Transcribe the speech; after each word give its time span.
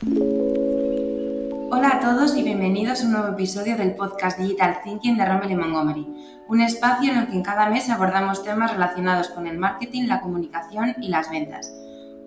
Hola 0.00 1.88
a 1.94 2.00
todos 2.00 2.36
y 2.36 2.44
bienvenidos 2.44 3.00
a 3.00 3.06
un 3.06 3.12
nuevo 3.12 3.28
episodio 3.32 3.76
del 3.76 3.96
podcast 3.96 4.38
Digital 4.38 4.78
Thinking 4.84 5.16
de 5.16 5.24
Rommel 5.24 5.50
y 5.50 5.56
Montgomery, 5.56 6.06
un 6.46 6.60
espacio 6.60 7.10
en 7.10 7.18
el 7.18 7.26
que 7.26 7.34
en 7.34 7.42
cada 7.42 7.68
mes 7.68 7.90
abordamos 7.90 8.44
temas 8.44 8.70
relacionados 8.70 9.28
con 9.30 9.48
el 9.48 9.58
marketing, 9.58 10.06
la 10.06 10.20
comunicación 10.20 10.94
y 11.00 11.08
las 11.08 11.28
ventas. 11.32 11.74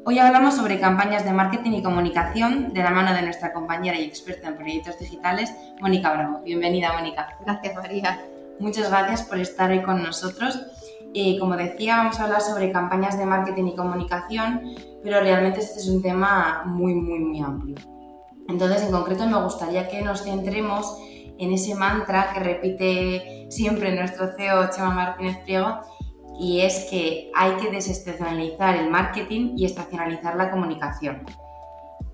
Hoy 0.04 0.20
hablamos 0.20 0.56
sobre 0.56 0.82
campañas 0.82 1.24
de 1.24 1.32
marketing 1.32 1.72
y 1.72 1.82
comunicación 1.82 2.74
de 2.74 2.84
la 2.84 2.90
mano 2.90 3.14
de 3.14 3.22
nuestra 3.22 3.54
compañera 3.54 3.98
y 3.98 4.04
experta 4.04 4.50
en 4.50 4.58
proyectos 4.58 5.00
digitales, 5.00 5.54
Mónica 5.80 6.12
Bravo. 6.12 6.42
Bienvenida, 6.44 6.92
Mónica. 6.92 7.38
Gracias, 7.46 7.74
María. 7.76 8.20
Muchas 8.60 8.90
gracias 8.90 9.24
por 9.24 9.40
estar 9.40 9.72
hoy 9.72 9.82
con 9.82 10.04
nosotros. 10.04 10.60
Eh, 11.14 11.38
como 11.40 11.58
decía, 11.58 11.98
vamos 11.98 12.20
a 12.20 12.24
hablar 12.24 12.42
sobre 12.42 12.72
campañas 12.72 13.18
de 13.18 13.26
marketing 13.26 13.66
y 13.66 13.76
comunicación, 13.76 14.62
pero 15.04 15.20
realmente 15.20 15.60
este 15.60 15.80
es 15.80 15.90
un 15.90 16.02
tema 16.02 16.64
muy, 16.66 16.94
muy, 16.94 17.20
muy 17.20 17.42
amplio. 17.42 17.76
Entonces, 18.48 18.84
en 18.84 18.92
concreto, 18.92 19.26
me 19.28 19.42
gustaría 19.44 19.88
que 19.90 20.02
nos 20.02 20.24
centremos 20.24 20.98
en 21.38 21.52
ese 21.52 21.76
mantra 21.76 22.32
que 22.34 22.40
repite 22.40 23.48
siempre 23.50 23.96
nuestro 23.96 24.32
CEO 24.38 24.70
Chema 24.70 24.92
Martínez 24.92 25.38
Priego 25.44 25.80
y 26.40 26.62
es 26.62 26.88
que 26.90 27.32
hay 27.36 27.54
que 27.58 27.72
desestacionalizar 27.72 28.76
el 28.76 28.90
marketing 28.90 29.56
y 29.58 29.66
estacionalizar 29.66 30.36
la 30.36 30.50
comunicación. 30.50 31.26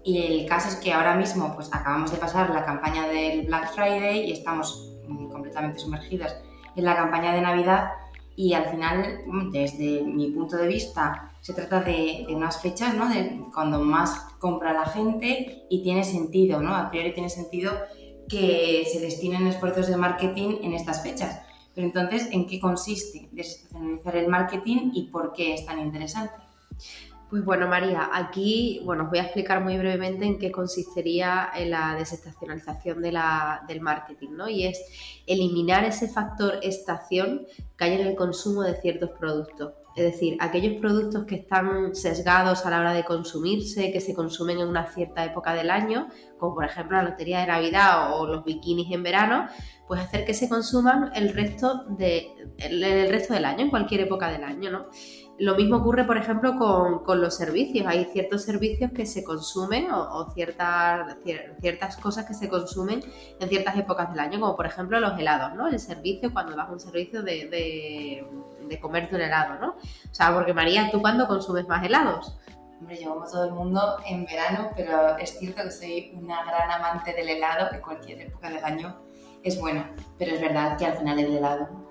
Y 0.04 0.42
el 0.42 0.48
caso 0.48 0.70
es 0.70 0.76
que 0.78 0.94
ahora 0.94 1.16
mismo 1.16 1.54
pues 1.54 1.70
acabamos 1.74 2.12
de 2.12 2.18
pasar 2.18 2.50
la 2.50 2.66
campaña 2.66 3.08
del 3.08 3.46
Black 3.46 3.74
Friday 3.74 4.30
y 4.30 4.32
estamos 4.32 4.94
mm, 5.08 5.30
completamente 5.30 5.80
sumergidos 5.80 6.34
en 6.76 6.86
la 6.86 6.96
campaña 6.96 7.34
de 7.34 7.42
Navidad 7.42 7.92
y 8.40 8.54
al 8.54 8.70
final, 8.70 9.24
desde 9.52 10.04
mi 10.04 10.30
punto 10.30 10.58
de 10.58 10.68
vista, 10.68 11.34
se 11.42 11.56
trata 11.56 11.82
de, 11.82 12.24
unas 12.30 12.62
fechas, 12.62 12.94
¿no? 12.94 13.10
De 13.10 13.42
cuando 13.52 13.80
más 13.80 14.12
compra 14.38 14.74
la 14.74 14.86
gente 14.86 15.66
y 15.72 15.82
tiene 15.82 16.04
sentido, 16.04 16.62
¿no? 16.62 16.76
A 16.76 16.92
priori 16.92 17.14
tiene 17.16 17.32
sentido 17.32 17.74
que 18.30 18.86
se 18.94 19.00
destinen 19.00 19.48
esfuerzos 19.48 19.88
de 19.88 19.98
marketing 19.98 20.60
en 20.62 20.74
estas 20.74 21.02
fechas. 21.02 21.42
Pero 21.74 21.88
entonces, 21.88 22.30
¿en 22.32 22.46
qué 22.46 22.60
consiste 22.60 23.28
desestacionalizar 23.32 24.16
el 24.16 24.28
marketing 24.28 24.92
y 24.94 25.08
por 25.08 25.34
qué 25.34 25.56
es 25.56 25.66
tan 25.66 25.80
interesante? 25.80 26.36
Pues 27.30 27.44
bueno, 27.44 27.68
María, 27.68 28.10
aquí 28.14 28.80
bueno, 28.86 29.04
os 29.04 29.10
voy 29.10 29.20
a 29.20 29.24
explicar 29.24 29.62
muy 29.62 29.78
brevemente 29.78 30.26
en 30.26 30.40
qué 30.40 30.50
consistiría 30.50 31.52
la 31.66 31.96
desestacionalización 31.96 33.02
del 33.02 33.82
marketing, 33.82 34.30
¿no? 34.32 34.48
Y 34.48 34.64
es 34.64 34.80
eliminar 35.26 35.84
ese 35.84 36.08
factor 36.08 36.58
estación 36.62 37.46
que 37.78 37.84
hay 37.84 37.94
en 38.00 38.08
el 38.08 38.16
consumo 38.16 38.62
de 38.62 38.80
ciertos 38.80 39.10
productos. 39.20 39.74
Es 39.98 40.04
decir, 40.04 40.38
aquellos 40.40 40.80
productos 40.80 41.26
que 41.26 41.36
están 41.36 41.96
sesgados 41.96 42.66
a 42.66 42.70
la 42.70 42.80
hora 42.80 42.94
de 42.94 43.04
consumirse, 43.04 43.92
que 43.92 44.00
se 44.00 44.14
consumen 44.14 44.60
en 44.60 44.68
una 44.68 44.86
cierta 44.86 45.26
época 45.26 45.54
del 45.54 45.72
año, 45.72 46.08
como 46.38 46.54
por 46.54 46.66
ejemplo 46.66 46.98
la 46.98 47.04
lotería 47.04 47.42
de 47.42 47.48
Navidad 47.48 48.16
o 48.16 48.28
los 48.28 48.46
bikinis 48.46 48.92
en 48.92 49.02
verano, 49.04 49.48
pues 49.88 50.00
hacer 50.00 50.24
que 50.24 50.36
se 50.36 50.48
consuman 50.48 51.12
el 51.16 51.34
resto, 51.34 51.86
de, 51.90 52.28
el, 52.60 53.10
resto 53.10 53.34
del 53.34 53.46
año, 53.46 53.62
en 53.62 53.70
cualquier 53.70 54.02
época 54.02 54.30
del 54.30 54.44
año, 54.44 54.70
¿no? 54.70 54.86
Lo 55.40 55.56
mismo 55.56 55.78
ocurre, 55.78 56.04
por 56.04 56.18
ejemplo, 56.18 56.58
con, 56.58 57.22
los 57.22 57.36
servicios. 57.36 57.86
Hay 57.86 58.06
ciertos 58.06 58.44
servicios 58.44 58.92
que 58.92 59.06
se 59.06 59.24
consumen 59.24 59.92
o, 59.92 60.32
ciertas, 60.32 61.18
ciertas 61.62 61.98
cosas 61.98 62.26
que 62.26 62.34
se 62.34 62.50
consumen 62.50 63.02
en 63.40 63.50
ciertas 63.50 63.78
épocas 63.78 64.10
del 64.10 64.20
año, 64.20 64.40
como 64.40 64.56
por 64.56 64.66
ejemplo 64.66 65.00
los 65.00 65.18
helados, 65.20 65.54
¿no? 65.54 65.68
El 65.68 65.80
servicio, 65.80 66.34
cuando 66.34 66.56
vas 66.56 66.70
a 66.70 66.72
un 66.72 66.80
servicio 66.80 67.22
de, 67.22 67.48
de, 67.50 68.28
de 68.68 68.80
comerte 68.80 69.16
un 69.16 69.22
helado, 69.22 69.60
¿no? 69.60 69.70
O 69.70 70.14
sea, 70.14 70.34
porque 70.34 70.54
María, 70.54 70.90
¿tú 70.92 71.02
cuándo 71.02 71.28
consumes 71.28 71.68
más 71.68 71.86
helados? 71.86 72.36
Hombre, 72.80 73.00
yo 73.02 73.14
como 73.14 73.26
todo 73.26 73.46
el 73.46 73.54
mundo 73.54 73.98
en 74.06 74.26
verano, 74.26 74.70
pero 74.76 75.18
es 75.18 75.38
cierto 75.38 75.64
que 75.64 75.72
soy 75.72 76.12
una 76.16 76.44
gran 76.46 76.70
amante 76.70 77.14
del 77.14 77.30
helado 77.30 77.76
y 77.76 77.80
cualquier 77.80 78.22
época 78.22 78.50
del 78.50 78.64
año 78.64 78.96
es 79.44 79.60
buena. 79.60 79.92
Pero 80.18 80.36
es 80.36 80.42
verdad 80.42 80.78
que 80.78 80.86
al 80.86 80.98
final 80.98 81.20
el 81.20 81.38
helado, 81.38 81.87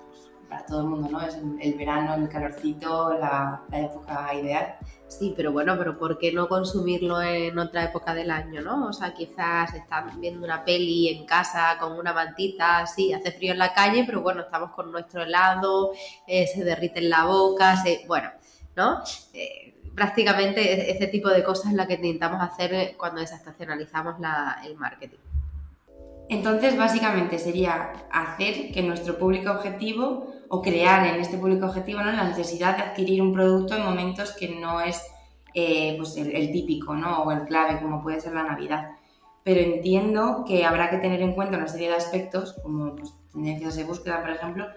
para 0.49 0.65
todo 0.65 0.81
el 0.81 0.87
mundo, 0.87 1.09
¿no? 1.09 1.21
Es 1.21 1.35
el, 1.35 1.73
verano, 1.73 2.15
el 2.15 2.29
calorcito, 2.29 3.13
la, 3.17 3.61
época 3.71 4.33
ideal. 4.33 4.75
Sí, 5.07 5.33
pero 5.35 5.51
bueno, 5.51 5.75
pero 5.77 5.97
¿por 5.97 6.17
qué 6.17 6.31
no 6.31 6.47
consumirlo 6.47 7.21
en 7.21 7.57
otra 7.57 7.85
época 7.85 8.13
del 8.13 8.31
año, 8.31 8.61
no? 8.61 8.87
O 8.87 8.93
sea, 8.93 9.13
quizás 9.13 9.73
están 9.73 10.19
viendo 10.19 10.45
una 10.45 10.65
peli 10.65 11.09
en 11.09 11.25
casa 11.25 11.77
con 11.79 11.93
una 11.93 12.13
mantita, 12.13 12.85
sí, 12.85 13.13
hace 13.13 13.31
frío 13.31 13.53
en 13.53 13.59
la 13.59 13.73
calle, 13.73 14.03
pero 14.05 14.21
bueno, 14.21 14.41
estamos 14.41 14.71
con 14.71 14.91
nuestro 14.91 15.23
helado, 15.23 15.91
eh, 16.25 16.47
se 16.47 16.63
derrite 16.63 16.99
en 16.99 17.09
la 17.09 17.25
boca, 17.25 17.77
se, 17.77 18.05
bueno, 18.07 18.29
¿no? 18.75 19.01
Eh, 19.33 19.75
prácticamente 19.95 20.91
ese 20.91 21.07
tipo 21.07 21.29
de 21.29 21.43
cosas 21.43 21.71
es 21.71 21.73
la 21.73 21.87
que 21.87 21.95
intentamos 21.95 22.41
hacer 22.41 22.95
cuando 22.97 23.21
desestacionalizamos 23.21 24.15
el 24.63 24.75
marketing. 24.75 25.26
Entonces, 26.29 26.77
básicamente 26.77 27.39
sería 27.39 27.93
hacer 28.11 28.71
que 28.71 28.83
nuestro 28.83 29.17
público 29.17 29.51
objetivo 29.51 30.33
o 30.49 30.61
crear 30.61 31.07
en 31.07 31.21
este 31.21 31.37
público 31.37 31.65
objetivo 31.65 32.01
¿no? 32.01 32.11
la 32.11 32.23
necesidad 32.25 32.75
de 32.75 32.83
adquirir 32.83 33.21
un 33.21 33.33
producto 33.33 33.75
en 33.75 33.83
momentos 33.83 34.33
que 34.33 34.49
no 34.49 34.81
es 34.81 35.01
eh, 35.53 35.95
pues 35.97 36.17
el, 36.17 36.51
típico 36.51 36.95
¿no? 36.95 37.23
o 37.23 37.31
el 37.31 37.45
clave, 37.45 37.79
como 37.81 38.03
puede 38.03 38.19
ser 38.19 38.33
la 38.33 38.43
Navidad. 38.43 38.91
Pero 39.43 39.61
entiendo 39.61 40.43
que 40.45 40.65
habrá 40.65 40.89
que 40.89 40.97
tener 40.97 41.21
en 41.21 41.33
cuenta 41.33 41.57
una 41.57 41.69
serie 41.69 41.87
de 41.87 41.95
aspectos, 41.95 42.55
como 42.61 42.95
pues, 42.95 43.13
tendencias 43.31 43.77
de 43.77 43.85
búsqueda, 43.85 44.21
por 44.21 44.31
ejemplo, 44.31 44.67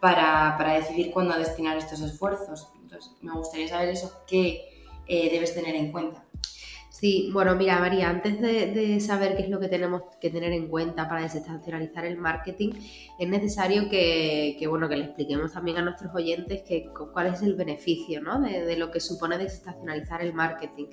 para, 0.00 0.56
para 0.56 0.74
decidir 0.74 1.10
cuándo 1.10 1.36
destinar 1.36 1.76
estos 1.76 2.00
esfuerzos. 2.00 2.68
Entonces, 2.80 3.12
me 3.20 3.32
gustaría 3.32 3.68
saber 3.68 3.90
eso, 3.90 4.10
qué 4.26 4.82
eh, 5.06 5.30
debes 5.30 5.54
tener 5.54 5.74
en 5.74 5.92
cuenta. 5.92 6.24
Sí, 6.94 7.28
bueno, 7.32 7.56
mira, 7.56 7.80
María, 7.80 8.08
antes 8.08 8.40
de, 8.40 9.00
saber 9.00 9.36
qué 9.36 9.42
es 9.42 9.48
lo 9.48 9.58
que 9.58 9.66
tenemos 9.66 10.02
que 10.20 10.30
tener 10.30 10.52
en 10.52 10.68
cuenta 10.68 11.08
para 11.08 11.22
desestacionalizar 11.22 12.04
el 12.06 12.18
marketing, 12.18 12.70
es 13.18 13.28
necesario 13.28 13.88
que, 13.90 14.64
bueno, 14.68 14.88
que 14.88 14.96
le 14.96 15.06
expliquemos 15.06 15.52
también 15.52 15.78
a 15.78 15.82
nuestros 15.82 16.14
oyentes 16.14 16.62
que, 16.62 16.88
cuál 17.12 17.26
es 17.26 17.42
el 17.42 17.56
beneficio 17.56 18.22
¿no? 18.22 18.40
de, 18.40 18.76
lo 18.76 18.92
que 18.92 19.00
supone 19.00 19.38
desestacionalizar 19.38 20.22
el 20.22 20.34
marketing. 20.34 20.86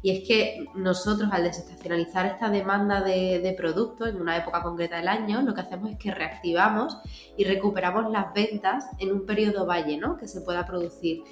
Y 0.00 0.12
es 0.12 0.26
que 0.26 0.64
nosotros, 0.74 1.28
al 1.30 1.42
desestacionalizar 1.42 2.24
esta 2.24 2.48
demanda 2.48 3.02
de, 3.02 3.40
de 3.40 3.52
productos 3.52 4.08
en 4.08 4.22
una 4.22 4.38
época 4.38 4.62
concreta 4.62 4.96
del 4.96 5.08
año, 5.08 5.42
lo 5.42 5.52
que 5.54 5.60
hacemos 5.60 5.90
es 5.90 5.98
que 5.98 6.14
reactivamos 6.14 6.96
y 7.36 7.44
recuperamos 7.44 8.10
las 8.10 8.32
ventas 8.32 8.86
en 8.98 9.12
un 9.12 9.26
periodo 9.26 9.66
valle 9.66 9.98
¿no? 9.98 10.16
que 10.16 10.26
se 10.26 10.40
pueda 10.40 10.64
producir. 10.64 11.24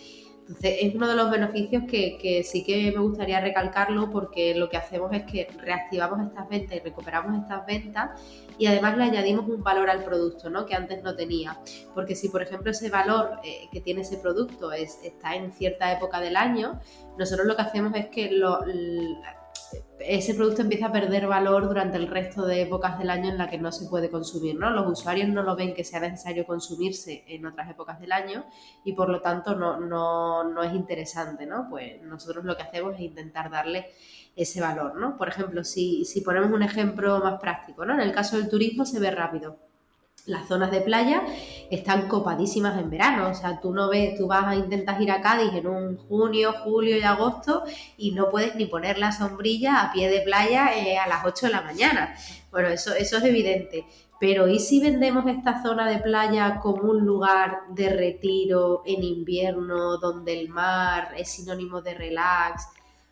Entonces, 0.50 0.78
es 0.80 0.94
uno 0.96 1.06
de 1.06 1.14
los 1.14 1.30
beneficios 1.30 1.84
que, 1.88 2.42
sí 2.44 2.64
que 2.64 2.90
me 2.90 2.98
gustaría 2.98 3.40
recalcarlo 3.40 4.10
porque 4.10 4.52
lo 4.56 4.68
que 4.68 4.78
hacemos 4.78 5.12
es 5.12 5.22
que 5.22 5.46
reactivamos 5.58 6.26
estas 6.26 6.48
ventas 6.48 6.76
y 6.76 6.80
recuperamos 6.80 7.40
estas 7.40 7.64
ventas 7.66 8.20
y 8.58 8.66
además 8.66 8.98
le 8.98 9.04
añadimos 9.04 9.48
un 9.48 9.62
valor 9.62 9.88
al 9.88 10.02
producto 10.02 10.50
¿no? 10.50 10.66
que 10.66 10.74
antes 10.74 11.04
no 11.04 11.14
tenía. 11.14 11.60
Porque 11.94 12.16
si, 12.16 12.30
por 12.30 12.42
ejemplo, 12.42 12.72
ese 12.72 12.90
valor 12.90 13.38
eh, 13.44 13.68
que 13.70 13.80
tiene 13.80 14.00
ese 14.00 14.18
producto 14.18 14.72
es, 14.72 14.98
está 15.04 15.36
en 15.36 15.52
cierta 15.52 15.92
época 15.92 16.20
del 16.20 16.36
año, 16.36 16.80
nosotros 17.16 17.46
lo 17.46 17.54
que 17.54 17.62
hacemos 17.62 17.94
es 17.94 18.06
que 18.06 18.32
lo, 18.32 18.58
ese 20.00 20.34
producto 20.34 20.62
empieza 20.62 20.86
a 20.86 20.92
perder 20.92 21.26
valor 21.26 21.68
durante 21.68 21.96
el 21.96 22.08
resto 22.08 22.46
de 22.46 22.62
épocas 22.62 22.98
del 22.98 23.10
año 23.10 23.28
en 23.28 23.38
la 23.38 23.48
que 23.48 23.58
no 23.58 23.70
se 23.70 23.86
puede 23.86 24.10
consumir, 24.10 24.56
¿no? 24.56 24.70
Los 24.70 24.90
usuarios 24.90 25.28
no 25.28 25.42
lo 25.42 25.56
ven 25.56 25.74
que 25.74 25.84
sea 25.84 26.00
necesario 26.00 26.46
consumirse 26.46 27.24
en 27.28 27.46
otras 27.46 27.70
épocas 27.70 28.00
del 28.00 28.12
año 28.12 28.44
y 28.84 28.94
por 28.94 29.08
lo 29.08 29.20
tanto 29.20 29.54
no, 29.54 29.78
no, 29.78 30.62
es 30.62 30.72
interesante, 30.74 31.46
¿no? 31.46 31.68
Pues 31.68 32.02
nosotros 32.02 32.44
lo 32.44 32.56
que 32.56 32.62
hacemos 32.62 32.94
es 32.94 33.00
intentar 33.00 33.50
darle 33.50 33.86
ese 34.34 34.60
valor, 34.60 34.96
¿no? 34.96 35.16
Por 35.16 35.28
ejemplo, 35.28 35.64
si, 35.64 36.04
si 36.04 36.22
ponemos 36.22 36.50
un 36.50 36.62
ejemplo 36.62 37.20
más 37.20 37.38
práctico, 37.40 37.84
¿no? 37.84 37.94
En 37.94 38.00
el 38.00 38.12
caso 38.12 38.36
del 38.36 38.48
turismo 38.48 38.84
se 38.86 39.00
ve 39.00 39.10
rápido 39.10 39.69
las 40.26 40.48
zonas 40.48 40.70
de 40.70 40.80
playa 40.80 41.22
están 41.70 42.08
copadísimas 42.08 42.78
en 42.78 42.90
verano. 42.90 43.28
O 43.28 43.34
sea, 43.34 43.60
tú 43.60 43.72
no 43.72 43.88
ves, 43.88 44.16
tú 44.16 44.26
vas 44.26 44.46
a 44.46 44.54
intentar 44.54 45.00
ir 45.00 45.10
a 45.10 45.20
Cádiz 45.20 45.52
en 45.54 45.66
un 45.66 45.96
junio, 45.96 46.52
julio 46.64 46.96
y 46.96 47.02
agosto 47.02 47.64
y 47.96 48.12
no 48.12 48.30
puedes 48.30 48.54
ni 48.56 48.66
poner 48.66 48.98
la 48.98 49.12
sombrilla 49.12 49.82
a 49.82 49.92
pie 49.92 50.08
de 50.08 50.20
playa 50.20 50.76
eh, 50.76 50.98
a 50.98 51.08
las 51.08 51.24
8 51.24 51.46
de 51.46 51.52
la 51.52 51.62
mañana. 51.62 52.14
Bueno, 52.50 52.68
eso, 52.68 52.94
eso 52.94 53.18
es 53.18 53.24
evidente. 53.24 53.86
Pero 54.18 54.48
¿y 54.48 54.58
si 54.58 54.80
vendemos 54.80 55.26
esta 55.26 55.62
zona 55.62 55.88
de 55.88 55.98
playa 55.98 56.60
como 56.60 56.90
un 56.90 57.06
lugar 57.06 57.60
de 57.70 57.88
retiro 57.88 58.82
en 58.84 59.02
invierno, 59.02 59.96
donde 59.96 60.38
el 60.38 60.50
mar 60.50 61.14
es 61.16 61.30
sinónimo 61.30 61.80
de 61.80 61.94
relax? 61.94 62.66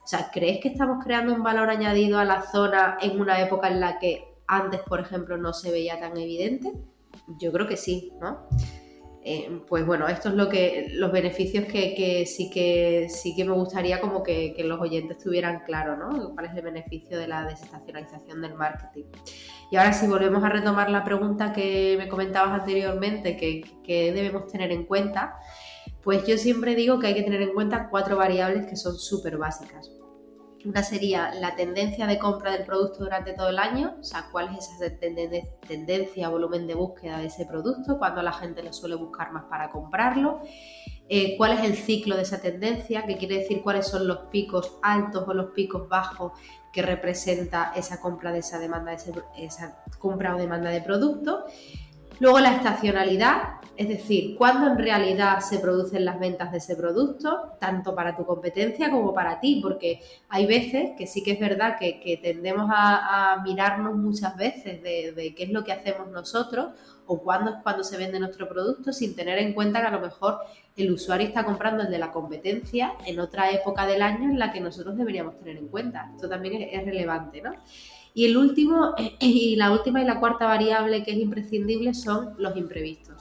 O 0.05 0.07
sea, 0.07 0.31
¿crees 0.31 0.61
que 0.61 0.69
estamos 0.69 1.03
creando 1.03 1.33
un 1.33 1.43
valor 1.43 1.71
añadido 1.71 2.19
a 2.19 2.25
la 2.25 2.43
zona 2.43 2.99
en 3.01 3.19
una 3.21 3.41
época 3.41 3.69
en 3.69 3.81
la 3.81 3.99
que 3.99 4.37
antes, 4.47 4.81
por 4.81 5.01
ejemplo, 5.01 5.39
no 5.39 5.55
se 5.55 5.71
veía 5.71 5.99
tan 5.99 6.17
evidente? 6.17 6.73
Yo 7.39 7.53
creo 7.53 7.67
que 7.67 7.77
sí, 7.77 8.13
¿no? 8.21 8.49
Eh, 9.31 9.63
pues 9.67 9.85
bueno, 9.85 10.09
esto 10.09 10.31
es 10.31 10.37
lo 10.37 10.49
que 10.49 10.89
los 10.93 11.13
beneficios 11.13 11.67
que, 11.67 12.25
sí 12.25 12.49
que 12.49 13.09
sí 13.11 13.35
que 13.37 13.45
me 13.45 13.53
gustaría 13.53 14.01
como 14.01 14.23
que, 14.23 14.55
los 14.65 14.81
oyentes 14.81 15.19
tuvieran 15.19 15.65
claro, 15.67 15.97
¿no? 15.97 16.33
¿Cuál 16.35 16.47
es 16.47 16.55
el 16.55 16.63
beneficio 16.63 17.19
de 17.19 17.29
la 17.29 17.45
desestacionalización 17.45 18.41
del 18.41 18.55
marketing? 18.55 19.05
Y 19.71 19.77
ahora 19.77 19.93
si 19.93 20.07
volvemos 20.07 20.43
a 20.45 20.49
retomar 20.49 20.89
la 20.89 21.05
pregunta 21.05 21.53
que 21.53 21.97
me 21.99 22.09
comentabas 22.09 22.61
anteriormente, 22.61 23.37
que, 23.37 23.65
que 23.85 24.13
debemos 24.13 24.47
tener 24.47 24.73
en 24.73 24.87
cuenta, 24.87 25.35
pues 26.03 26.27
yo 26.27 26.39
siempre 26.39 26.75
digo 26.75 26.99
que 26.99 27.09
hay 27.09 27.15
que 27.15 27.23
tener 27.23 27.43
en 27.43 27.53
cuenta 27.53 27.89
cuatro 27.91 28.17
variables 28.17 28.67
que 28.67 28.77
son 28.77 28.97
súper 28.97 29.37
básicas. 29.37 29.91
Una 30.69 30.83
sería 30.83 31.33
la 31.33 31.57
tendencia 31.57 32.07
de 32.07 32.19
compra 32.19 32.53
del 32.53 32.67
producto 32.67 32.99
durante 32.99 33.33
todo 33.33 33.49
el 33.49 33.59
año, 33.59 33.97
o 34.01 34.05
sea, 34.05 34.29
cuál 34.31 34.55
es 34.55 34.69
esa 34.69 34.95
tendencia, 35.67 36.29
volumen 36.29 36.67
de 36.67 36.75
búsqueda 36.75 37.21
de 37.21 37.29
ese 37.29 37.47
producto, 37.47 37.97
cuándo 37.99 38.21
la 38.21 38.35
gente 38.35 38.63
lo 38.63 38.71
suele 38.75 38.95
buscar 38.95 39.33
más 39.33 39.45
para 39.45 39.71
comprarlo, 39.71 40.43
eh, 41.09 41.39
cuál 41.39 41.53
es 41.53 41.65
el 41.65 41.75
ciclo 41.75 42.17
de 42.17 42.23
esa 42.23 42.43
tendencia, 42.43 43.07
que 43.07 43.17
quiere 43.17 43.39
decir 43.39 43.63
cuáles 43.63 43.87
son 43.87 44.07
los 44.07 44.27
picos 44.31 44.77
altos 44.83 45.27
o 45.27 45.33
los 45.33 45.53
picos 45.53 45.89
bajos 45.89 46.33
que 46.71 46.83
representa 46.83 47.73
esa 47.75 47.99
compra 48.03 48.31
de 48.31 48.41
esa 48.41 48.59
demanda, 48.59 48.93
esa 48.93 49.83
compra 49.99 50.37
o 50.37 50.39
demanda 50.39 50.69
de 50.69 50.83
producto. 50.83 51.47
Luego 52.21 52.41
la 52.41 52.57
estacionalidad, 52.57 53.61
es 53.77 53.89
decir, 53.89 54.37
cuándo 54.37 54.67
en 54.67 54.79
realidad 54.79 55.39
se 55.39 55.61
producen 55.61 56.05
las 56.05 56.19
ventas 56.19 56.51
de 56.51 56.59
ese 56.59 56.75
producto, 56.75 57.53
tanto 57.61 57.95
para 57.95 58.17
tu 58.17 58.27
competencia 58.27 58.91
como 58.91 59.15
para 59.15 59.39
ti, 59.39 59.61
porque 59.63 60.01
hay 60.29 60.47
veces 60.47 60.91
que 60.99 61.07
sí 61.07 61.23
que 61.23 61.33
es 61.33 61.41
verdad 61.41 61.77
que, 61.79 62.19
tendemos 62.21 62.69
a, 62.75 63.41
mirarnos 63.45 63.95
muchas 63.95 64.37
veces 64.37 64.83
de, 64.83 65.35
qué 65.37 65.45
es 65.45 65.51
lo 65.51 65.63
que 65.63 65.73
hacemos 65.73 66.09
nosotros 66.09 66.73
o 67.07 67.21
cuándo 67.23 67.53
es 67.53 67.57
cuando 67.63 67.85
se 67.85 67.97
vende 67.97 68.19
nuestro 68.19 68.49
producto 68.49 68.93
sin 68.93 69.15
tener 69.15 69.39
en 69.39 69.55
cuenta 69.55 69.81
que 69.81 69.87
a 69.87 69.93
lo 69.93 70.01
mejor 70.01 70.41
el 70.77 70.91
usuario 70.91 71.29
está 71.29 71.45
comprando 71.45 71.85
el 71.85 71.91
de 71.91 71.99
la 71.99 72.11
competencia 72.11 72.95
en 73.07 73.21
otra 73.21 73.51
época 73.53 73.87
del 73.87 74.03
año 74.03 74.29
en 74.29 74.41
la 74.41 74.53
que 74.53 74.61
nosotros 74.61 74.97
deberíamos 74.97 75.39
tener 75.39 75.57
en 75.57 75.69
cuenta. 75.69 76.11
Esto 76.17 76.29
también 76.29 76.69
es 76.71 76.85
relevante, 76.85 77.41
¿no? 77.41 77.53
Y 78.15 78.27
el 78.27 78.37
último, 78.37 78.95
eh, 78.99 79.17
y 79.21 79.57
la 79.57 79.73
última 79.73 80.03
y 80.03 80.05
la 80.05 80.21
cuarta 80.21 80.47
variable 80.47 81.03
que 81.03 81.13
es 81.13 81.19
imprescindible 81.19 81.95
son 81.95 82.35
los 82.39 82.57
imprevistos. 82.57 83.17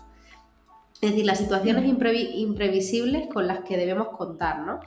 Es 1.02 1.12
decir, 1.12 1.26
las 1.26 1.38
situaciones 1.38 1.88
imprevisibles 1.88 3.28
con 3.32 3.46
las 3.46 3.60
que 3.60 3.78
debemos 3.78 4.08
contar, 4.10 4.66
¿no? 4.66 4.80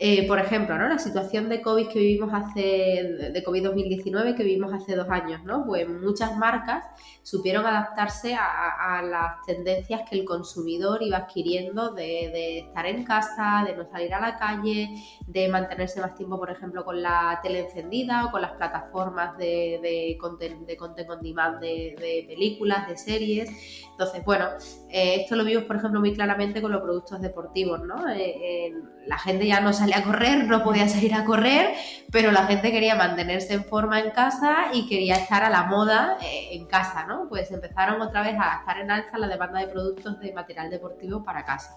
Eh, 0.00 0.26
por 0.26 0.40
ejemplo, 0.40 0.76
¿no? 0.76 0.88
La 0.88 0.98
situación 0.98 1.48
de 1.48 1.62
COVID 1.62 1.86
que 1.86 2.00
vivimos 2.00 2.34
hace, 2.34 3.30
de 3.32 3.42
COVID 3.44 3.64
2019 3.64 4.34
que 4.34 4.42
vivimos 4.42 4.72
hace 4.72 4.96
dos 4.96 5.08
años, 5.08 5.44
¿no? 5.44 5.64
Pues 5.64 5.88
muchas 5.88 6.36
marcas 6.36 6.84
supieron 7.22 7.64
adaptarse 7.64 8.34
a, 8.34 9.02
las 9.02 9.42
tendencias 9.46 10.02
que 10.08 10.16
el 10.16 10.24
consumidor 10.24 11.02
iba 11.02 11.18
adquiriendo 11.18 11.94
de, 11.94 12.58
estar 12.58 12.86
en 12.86 13.04
casa, 13.04 13.64
de 13.66 13.76
no 13.76 13.88
salir 13.90 14.12
a 14.14 14.20
la 14.20 14.36
calle, 14.36 14.90
de 15.26 15.48
mantenerse 15.48 16.00
más 16.00 16.14
tiempo, 16.14 16.38
por 16.38 16.50
ejemplo, 16.50 16.84
con 16.84 17.00
la 17.00 17.40
tele 17.42 17.60
encendida 17.60 18.26
o 18.26 18.30
con 18.30 18.42
las 18.42 18.52
plataformas 18.52 19.38
de, 19.38 19.78
de 19.82 20.18
content, 20.20 20.66
de 20.66 20.76
content 20.76 21.08
on 21.08 21.22
demand 21.22 21.60
de, 21.60 22.24
películas, 22.28 22.88
de 22.88 22.96
series. 22.96 23.50
Entonces, 23.92 24.24
bueno, 24.24 24.48
eh, 24.90 25.20
esto 25.20 25.36
lo 25.36 25.44
vimos, 25.44 25.64
por 25.64 25.76
ejemplo, 25.76 26.00
muy 26.00 26.12
claramente 26.12 26.60
con 26.60 26.72
los 26.72 26.82
productos 26.82 27.20
deportivos, 27.20 27.80
¿no? 27.84 28.08
Eh, 28.10 28.72
la 29.06 29.18
gente 29.18 29.46
ya 29.46 29.60
no 29.60 29.72
a 29.92 30.02
correr, 30.02 30.46
no 30.46 30.62
podía 30.62 30.88
salir 30.88 31.14
a 31.14 31.24
correr, 31.24 31.74
pero 32.10 32.30
la 32.32 32.46
gente 32.46 32.70
quería 32.70 32.94
mantenerse 32.94 33.54
en 33.54 33.64
forma 33.64 34.00
en 34.00 34.10
casa 34.10 34.68
y 34.72 34.88
quería 34.88 35.16
estar 35.16 35.42
a 35.42 35.50
la 35.50 35.64
moda 35.64 36.16
eh, 36.22 36.50
en 36.52 36.66
casa, 36.66 37.04
¿no? 37.06 37.28
Pues 37.28 37.50
empezaron 37.50 38.00
otra 38.00 38.22
vez 38.22 38.36
a 38.38 38.60
estar 38.60 38.78
en 38.78 38.90
alza 38.90 39.18
la 39.18 39.28
demanda 39.28 39.60
de 39.60 39.68
productos 39.68 40.20
de 40.20 40.32
material 40.32 40.70
deportivo 40.70 41.24
para 41.24 41.44
casa 41.44 41.76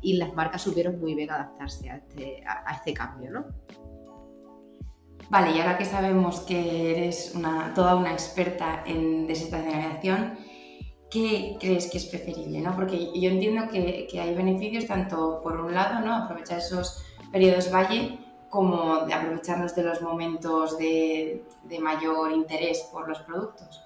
y 0.00 0.16
las 0.16 0.34
marcas 0.34 0.62
supieron 0.62 1.00
muy 1.00 1.14
bien 1.14 1.30
adaptarse 1.30 1.90
a 1.90 1.96
este, 1.96 2.44
este 2.72 2.92
cambio, 2.92 3.30
¿no? 3.30 3.46
Vale, 5.28 5.50
y 5.50 5.60
ahora 5.60 5.76
que 5.76 5.84
sabemos 5.84 6.40
que 6.40 6.90
eres 6.92 7.34
toda 7.74 7.96
una 7.96 8.12
experta 8.12 8.82
en 8.86 9.26
desestacionalización, 9.26 10.38
¿qué 11.10 11.56
crees 11.60 11.90
que 11.90 11.98
es 11.98 12.06
preferible? 12.06 12.60
¿no? 12.60 12.74
Porque 12.74 13.10
yo 13.14 13.30
entiendo 13.30 13.68
que, 13.70 14.06
que, 14.10 14.20
hay 14.20 14.34
beneficios 14.34 14.86
tanto 14.86 15.40
por 15.42 15.60
un 15.60 15.74
lado, 15.74 16.04
¿no? 16.04 16.14
aprovechar 16.14 16.58
esos 16.58 17.04
periodos 17.32 17.72
valle, 17.72 18.18
como 18.48 19.04
de 19.06 19.14
aprovecharnos 19.14 19.74
de 19.74 19.82
los 19.82 20.00
momentos 20.00 20.78
de, 20.78 21.44
de 21.64 21.78
mayor 21.78 22.32
interés 22.32 22.88
por 22.92 23.08
los 23.08 23.18
productos. 23.20 23.82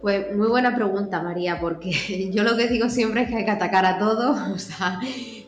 Pues 0.00 0.36
muy 0.36 0.48
buena 0.48 0.74
pregunta, 0.74 1.22
María, 1.22 1.58
porque 1.60 2.30
yo 2.32 2.42
lo 2.42 2.56
que 2.56 2.68
digo 2.68 2.88
siempre 2.88 3.22
es 3.22 3.28
que 3.28 3.36
hay 3.36 3.44
que 3.44 3.50
atacar 3.50 3.86
a 3.86 3.98
todos, 3.98 4.38
o 4.54 4.58
sea, 4.58 5.00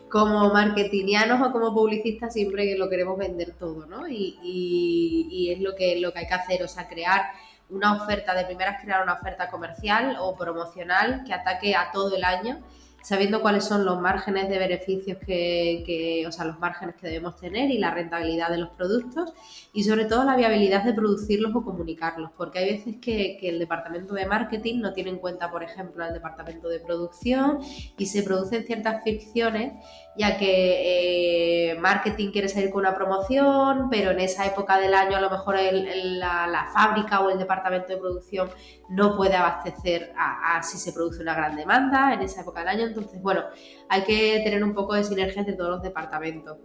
como 0.09 0.51
marketingianos 0.51 1.39
o 1.47 1.51
como 1.51 1.73
publicistas 1.73 2.33
siempre 2.33 2.77
lo 2.77 2.89
queremos 2.89 3.17
vender 3.17 3.53
todo, 3.53 3.85
¿no? 3.85 4.07
Y, 4.07 4.37
y, 4.41 5.51
es 5.51 5.61
lo 5.61 5.75
que, 5.75 5.99
lo 5.99 6.11
que 6.11 6.19
hay 6.19 6.27
que 6.27 6.33
hacer, 6.33 6.63
o 6.63 6.67
sea, 6.67 6.87
crear 6.87 7.21
una 7.69 7.95
oferta, 7.95 8.33
de 8.33 8.45
primeras 8.45 8.81
crear 8.81 9.03
una 9.03 9.13
oferta 9.13 9.49
comercial 9.49 10.17
o 10.19 10.35
promocional 10.35 11.23
que 11.25 11.33
ataque 11.33 11.75
a 11.75 11.91
todo 11.91 12.15
el 12.15 12.23
año 12.23 12.59
sabiendo 13.01 13.41
cuáles 13.41 13.63
son 13.63 13.85
los 13.85 13.99
márgenes 13.99 14.49
de 14.49 14.59
beneficios 14.59 15.17
que, 15.25 16.23
o 16.27 16.31
sea, 16.31 16.45
los 16.45 16.59
márgenes 16.59 16.95
que 16.95 17.07
debemos 17.07 17.35
tener 17.37 17.69
y 17.71 17.77
la 17.77 17.91
rentabilidad 17.91 18.49
de 18.49 18.57
los 18.57 18.69
productos 18.69 19.33
y 19.73 19.83
sobre 19.83 20.05
todo 20.05 20.23
la 20.23 20.35
viabilidad 20.35 20.83
de 20.83 20.93
producirlos 20.93 21.55
o 21.55 21.63
comunicarlos, 21.63 22.31
porque 22.35 22.59
hay 22.59 22.71
veces 22.71 22.95
que, 23.01 23.39
el 23.41 23.59
departamento 23.59 24.13
de 24.13 24.25
marketing 24.25 24.81
no 24.81 24.93
tiene 24.93 25.11
en 25.11 25.17
cuenta, 25.17 25.49
por 25.49 25.63
ejemplo, 25.63 26.05
el 26.05 26.13
departamento 26.13 26.67
de 26.67 26.79
producción 26.79 27.59
y 27.97 28.05
se 28.05 28.21
producen 28.21 28.65
ciertas 28.65 29.01
fricciones, 29.01 29.73
ya 30.19 30.37
que 30.37 31.71
eh, 31.71 31.75
marketing 31.79 32.31
quiere 32.31 32.49
salir 32.49 32.69
con 32.69 32.81
una 32.81 32.93
promoción, 32.93 33.89
pero 33.89 34.11
en 34.11 34.19
esa 34.19 34.45
época 34.45 34.77
del 34.77 34.93
año 34.93 35.17
a 35.17 35.21
lo 35.21 35.29
mejor 35.31 35.55
la, 35.55 36.69
fábrica 36.73 37.21
o 37.21 37.31
el 37.31 37.39
departamento 37.39 37.87
de 37.87 37.97
producción 37.97 38.49
no 38.89 39.15
puede 39.15 39.35
abastecer 39.35 40.13
a 40.17 40.61
si 40.61 40.77
se 40.77 40.93
produce 40.93 41.21
una 41.21 41.33
gran 41.33 41.55
demanda 41.55 42.13
en 42.13 42.21
esa 42.21 42.41
época 42.41 42.59
del 42.59 42.69
año 42.69 42.85
entonces, 42.85 43.21
bueno, 43.21 43.43
hay 43.89 44.03
que 44.03 44.41
tener 44.43 44.63
un 44.63 44.73
poco 44.73 44.93
de 44.93 45.03
sinergia 45.03 45.39
entre 45.39 45.55
todos 45.55 45.71
los 45.71 45.81
departamentos. 45.81 46.57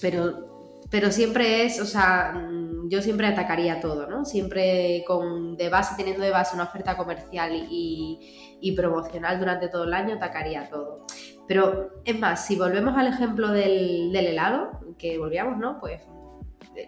Pero, 0.00 0.80
pero 0.90 1.10
siempre 1.10 1.64
es, 1.64 1.80
o 1.80 1.86
sea, 1.86 2.32
mm, 2.32 2.88
yo 2.88 3.02
siempre 3.02 3.26
atacaría 3.26 3.80
todo, 3.80 4.06
¿no? 4.06 4.24
Siempre 4.24 5.04
con 5.06 5.56
de 5.56 5.68
base, 5.68 5.94
teniendo 5.96 6.22
de 6.22 6.30
base 6.30 6.54
una 6.54 6.64
oferta 6.64 6.96
comercial 6.96 7.52
y, 7.70 8.74
promocional 8.76 9.38
durante 9.38 9.68
todo 9.68 9.84
el 9.84 9.92
año, 9.92 10.14
atacaría 10.14 10.68
todo. 10.68 11.06
Pero 11.48 11.90
es 12.04 12.18
más, 12.18 12.46
si 12.46 12.56
volvemos 12.56 12.96
al 12.96 13.08
ejemplo 13.08 13.50
del, 13.50 14.14
helado, 14.14 14.80
que 14.98 15.18
volvíamos, 15.18 15.58
¿no? 15.58 15.78
Pues 15.80 16.02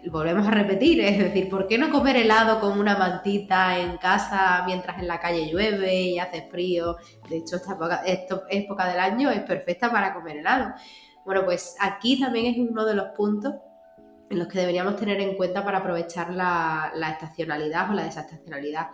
volvemos 0.09 0.47
a 0.47 0.51
repetir, 0.51 0.99
es 1.01 1.17
decir, 1.17 1.49
¿por 1.49 1.67
qué 1.67 1.77
no 1.77 1.91
comer 1.91 2.17
helado 2.17 2.59
con 2.59 2.79
una 2.79 2.97
mantita 2.97 3.79
en 3.79 3.97
casa 3.97 4.63
mientras 4.65 4.99
en 4.99 5.07
la 5.07 5.19
calle 5.19 5.49
llueve 5.51 6.01
y 6.01 6.19
hace 6.19 6.47
frío? 6.49 6.97
De 7.29 7.37
hecho, 7.37 7.57
esta 7.57 7.77
época, 8.49 8.87
del 8.87 8.99
año 8.99 9.29
es 9.29 9.41
perfecta 9.41 9.91
para 9.91 10.13
comer 10.13 10.37
helado. 10.37 10.73
Bueno, 11.25 11.43
pues 11.43 11.75
aquí 11.79 12.19
también 12.19 12.45
es 12.45 12.57
uno 12.57 12.85
de 12.85 12.93
los 12.93 13.07
puntos 13.09 13.55
en 14.29 14.39
los 14.39 14.47
que 14.47 14.59
deberíamos 14.59 14.95
tener 14.95 15.19
en 15.21 15.35
cuenta 15.35 15.63
para 15.63 15.79
aprovechar 15.79 16.33
la, 16.33 16.91
estacionalidad 17.11 17.89
o 17.91 17.93
la 17.93 18.05
desestacionalidad, 18.05 18.87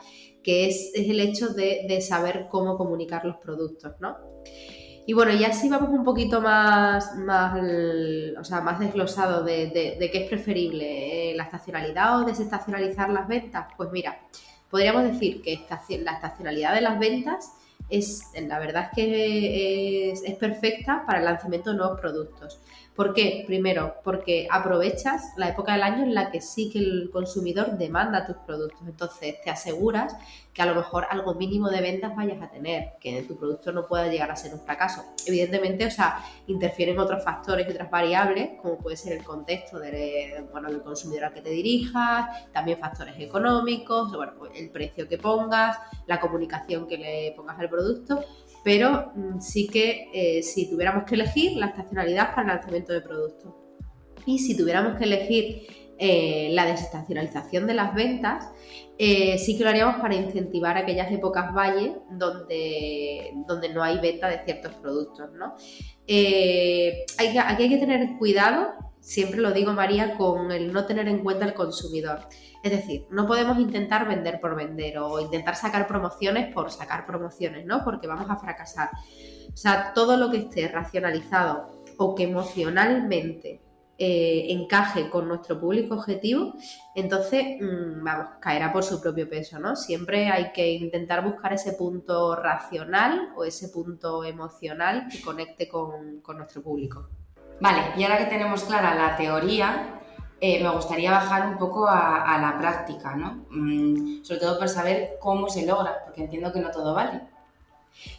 que 0.44 0.68
es, 0.68 0.92
el 0.94 1.20
hecho 1.20 1.50
de, 1.50 2.02
saber 2.02 2.48
cómo 2.50 2.78
comunicar 2.78 3.26
los 3.26 3.38
productos, 3.38 3.94
¿no? 4.00 4.18
Y 5.06 5.14
bueno, 5.14 5.34
ya 5.34 5.52
si 5.52 5.68
vamos 5.68 5.90
un 5.90 6.04
poquito 6.04 6.42
más, 6.42 7.16
más, 7.18 7.60
o 8.40 8.44
sea, 8.44 8.62
más 8.62 8.80
desglosado 8.80 9.44
de, 9.44 9.72
qué 10.12 10.24
es 10.24 10.30
preferible, 10.30 11.32
eh, 11.32 11.36
la 11.36 11.44
estacionalidad 11.44 12.20
o 12.20 12.26
desestacionalizar 12.26 13.10
las 13.10 13.28
ventas, 13.28 13.68
pues 13.78 13.92
mira, 13.92 14.20
podríamos 14.70 15.04
decir 15.04 15.42
que 15.42 15.66
la 16.04 16.14
estacionalidad 16.14 16.76
de 16.76 16.82
las 16.82 17.00
ventas 17.00 17.54
es, 17.90 18.32
la 18.48 18.60
verdad 18.60 18.90
es 18.90 18.96
que 18.96 20.12
es 20.12 20.36
perfecta 20.36 21.04
para 21.06 21.20
el 21.20 21.26
lanzamiento 21.26 21.72
de 21.72 21.78
nuevos 21.78 22.00
productos. 22.00 22.60
¿Por 22.96 23.14
qué? 23.14 23.46
Primero, 23.48 23.96
porque 24.04 24.48
aprovechas 24.52 25.32
la 25.38 25.48
época 25.50 25.72
del 25.74 25.84
año 25.84 26.04
en 26.04 26.14
la 26.14 26.30
que 26.30 26.42
sí 26.42 26.70
que 26.70 26.80
el 26.80 27.10
consumidor 27.12 27.78
demanda 27.78 28.26
tus 28.26 28.36
productos. 28.46 28.82
Entonces 28.86 29.42
te 29.42 29.50
aseguras 29.50 30.16
que 30.54 30.62
a 30.62 30.66
lo 30.66 30.76
mejor 30.76 31.08
algo 31.10 31.34
mínimo 31.36 31.70
de 31.70 31.80
ventas 31.80 32.14
vayas 32.16 32.42
a 32.42 32.50
tener, 32.50 32.94
que 33.00 33.24
tu 33.24 33.38
producto 33.38 33.72
no 33.72 33.88
pueda 33.88 34.08
llegar 34.08 34.30
a 34.30 34.36
ser 34.36 34.54
un 34.54 34.60
fracaso. 34.60 35.06
Evidentemente, 35.26 35.86
o 35.86 35.92
sea, 35.92 36.20
interfieren 36.48 37.00
otros 37.00 37.24
factores 37.24 37.66
y 37.68 37.72
otras 37.72 37.90
variables, 37.90 38.60
como 38.62 38.78
puede 38.78 38.98
ser 38.98 39.14
el 39.14 39.24
contexto 39.24 39.80
de, 39.80 40.46
bueno, 40.52 40.70
del 40.70 40.82
consumidor 40.82 41.26
al 41.26 41.34
que 41.34 41.42
te 41.42 41.52
dirijas, 41.52 42.52
también 42.52 42.78
factores 42.78 43.16
económicos, 43.18 44.12
bueno, 44.12 44.34
pues 44.38 44.52
el 44.56 44.70
precio 44.70 45.08
que 45.08 45.18
pongas, 45.18 45.80
la 46.08 46.20
comunicación 46.20 46.86
que 46.88 46.98
le 46.98 47.34
pongas 47.38 47.58
al 47.58 47.70
producto, 47.70 48.22
pero 48.64 49.12
mm, 49.16 49.40
sí 49.40 49.68
que 49.68 50.10
eh, 50.14 50.44
si 50.44 50.70
tuviéramos 50.70 51.06
que 51.06 51.16
elegir 51.16 51.54
la 51.58 51.68
estacionalidad 51.68 52.36
para 52.36 52.42
el 52.42 52.48
lanzamiento 52.48 52.94
de 52.94 53.02
productos 53.02 53.54
y 54.26 54.40
si 54.40 54.56
tuviéramos 54.56 54.98
que 54.98 55.06
elegir 55.06 55.68
eh, 55.98 56.50
la 56.52 56.66
desestacionalización 56.66 57.68
de 57.68 57.74
las 57.74 57.94
ventas, 57.94 58.50
eh, 58.98 59.38
sí 59.38 59.58
que 59.58 59.64
lo 59.64 59.70
haríamos 59.70 60.00
para 60.00 60.16
incentivar 60.16 60.78
aquellas 60.78 61.12
épocas 61.12 61.54
valle 61.56 61.96
donde, 62.12 63.34
donde 63.48 63.70
no 63.70 63.84
hay 63.84 64.00
venta 64.00 64.28
de 64.28 64.44
ciertos 64.44 64.74
productos. 64.76 65.32
¿no? 65.34 65.56
aquí 67.18 67.64
hay 67.64 67.70
que 67.70 67.78
tener 67.78 68.18
cuidado, 68.18 68.74
siempre 69.02 69.42
lo 69.42 69.52
digo 69.52 69.74
María, 69.74 70.16
con 70.16 70.52
el 70.52 70.72
no 70.72 70.86
tener 70.86 71.10
en 71.10 71.24
cuenta 71.24 71.46
el 71.46 71.54
consumidor. 71.54 72.20
Es 72.64 72.72
decir, 72.72 73.08
no 73.10 73.28
podemos 73.28 73.60
intentar 73.60 74.08
vender 74.08 74.40
por 74.40 74.56
vender 74.56 75.00
o 75.00 75.20
intentar 75.20 75.56
sacar 75.56 75.88
promociones 75.88 76.54
por 76.54 76.72
sacar 76.72 77.06
promociones, 77.06 77.66
¿no? 77.66 77.84
Porque 77.84 78.08
vamos 78.08 78.30
a 78.30 78.38
fracasar. 78.38 78.90
O 79.54 79.58
sea, 79.58 79.92
todo 79.94 80.16
lo 80.16 80.30
que 80.30 80.38
esté 80.38 80.68
racionalizado 80.70 81.84
o 81.98 82.16
que 82.16 82.24
emocionalmente 82.24 83.62
eh, 84.04 84.52
encaje 84.52 85.10
con 85.10 85.28
nuestro 85.28 85.60
público 85.60 85.94
objetivo, 85.94 86.54
entonces, 86.96 87.58
mm, 87.60 88.04
vamos, 88.04 88.28
caerá 88.40 88.74
por 88.74 88.84
su 88.84 89.00
propio 89.00 89.30
peso, 89.30 89.60
¿no? 89.60 89.76
Siempre 89.76 90.30
hay 90.30 90.52
que 90.54 90.72
intentar 90.72 91.24
buscar 91.24 91.54
ese 91.54 91.74
punto 91.74 92.36
racional 92.36 93.30
o 93.36 93.44
ese 93.44 93.70
punto 93.70 94.24
emocional 94.24 95.08
que 95.12 95.22
conecte 95.22 95.70
con, 95.70 96.24
nuestro 96.36 96.64
público. 96.64 97.10
Vale, 97.62 97.94
y 97.96 98.04
ahora 98.04 98.18
que 98.18 98.26
tenemos 98.26 98.64
clara 98.64 98.96
la 98.96 99.16
teoría, 99.16 100.00
eh, 100.40 100.64
me 100.64 100.70
gustaría 100.72 101.12
bajar 101.12 101.48
un 101.48 101.60
poco 101.60 101.88
a, 101.88 102.40
la 102.42 102.58
práctica, 102.58 103.16
¿no? 103.16 103.46
Mm, 103.52 104.24
sobre 104.24 104.40
todo 104.40 104.58
para 104.58 104.68
saber 104.68 105.18
cómo 105.22 105.48
se 105.48 105.68
logra, 105.68 106.04
porque 106.04 106.24
entiendo 106.24 106.52
que 106.52 106.60
no 106.60 106.72
todo 106.72 106.96
vale. 106.96 107.22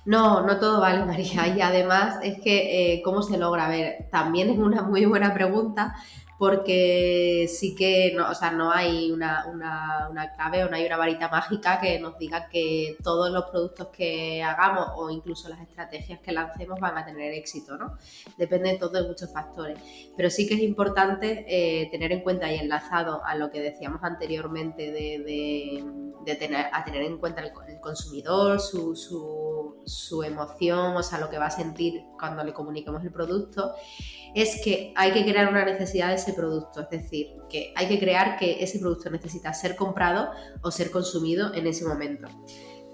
No, 0.05 0.43
no 0.43 0.61
todo 0.61 0.81
vale, 0.81 1.05
María. 1.05 1.49
Y 1.57 1.61
además 1.61 2.21
es 2.23 2.41
que, 2.41 2.95
eh, 2.95 3.03
¿cómo 3.03 3.23
se 3.23 3.37
logra? 3.37 3.67
A 3.67 3.69
ver, 3.69 4.09
también 4.13 4.49
es 4.49 4.59
una 4.59 4.83
muy 4.83 5.07
buena 5.07 5.35
pregunta 5.35 5.97
porque 6.39 7.47
sí 7.49 7.75
que 7.75 8.13
no, 8.17 8.29
o 8.31 8.35
sea, 8.35 8.51
no 8.51 8.73
hay 8.73 9.13
una, 9.13 9.47
una, 9.47 10.33
clave 10.35 10.65
o 10.65 10.69
no 10.69 10.77
hay 10.77 10.87
una 10.87 10.97
varita 10.97 11.29
mágica 11.29 11.81
que 11.81 11.99
nos 12.01 12.19
diga 12.19 12.49
que 12.49 12.97
todos 13.03 13.31
los 13.31 13.45
productos 13.45 13.89
que 13.89 14.43
hagamos 14.43 14.89
o 14.97 15.11
incluso 15.11 15.49
las 15.49 15.61
estrategias 15.61 16.21
que 16.21 16.33
lancemos 16.33 16.81
van 16.81 16.99
a 16.99 17.05
tener 17.05 17.33
éxito, 17.33 17.77
¿no? 17.77 17.97
Depende 18.37 18.73
de 18.73 18.79
todo 18.79 19.03
de 19.03 19.09
muchos 19.09 19.33
factores. 19.33 19.79
Pero 20.17 20.31
sí 20.31 20.49
que 20.49 20.55
es 20.55 20.61
importante 20.61 21.45
eh, 21.47 21.89
tener 21.91 22.13
en 22.13 22.21
cuenta 22.21 22.53
y 22.53 22.59
enlazado 22.59 23.25
a 23.25 23.35
lo 23.35 23.51
que 23.51 23.61
decíamos 23.61 24.03
anteriormente 24.03 24.91
de, 24.91 26.37
tener, 26.39 26.67
a 26.73 26.85
tener 26.85 27.03
en 27.03 27.19
cuenta 27.19 27.43
el, 27.43 27.53
consumidor, 27.81 28.61
su, 28.61 28.97
su, 28.97 29.42
su 29.85 30.23
emoción, 30.23 30.97
o 30.97 31.03
sea, 31.03 31.19
lo 31.19 31.31
que 31.31 31.39
va 31.39 31.47
a 31.47 31.51
sentir 31.51 32.03
cuando 32.19 32.45
le 32.45 32.53
comuniquemos 32.53 33.03
el 33.05 33.13
producto 33.13 33.75
es 34.35 34.61
que 34.63 34.93
hay 34.97 35.13
que 35.13 35.25
crear 35.25 35.49
una 35.49 35.65
necesidad 35.65 36.09
de 36.09 36.15
ese 36.15 36.33
producto, 36.33 36.81
es 36.81 36.91
decir, 36.91 37.35
que 37.51 37.73
hay 37.77 37.87
que 37.87 37.99
crear 37.99 38.39
que 38.39 38.63
ese 38.63 38.79
producto 38.79 39.11
necesita 39.11 39.53
ser 39.53 39.77
comprado 39.77 40.31
o 40.63 40.71
ser 40.71 40.91
consumido 40.91 41.53
en 41.55 41.67
ese 41.67 41.85
momento. 41.85 42.29